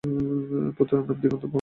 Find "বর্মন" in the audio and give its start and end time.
1.33-1.49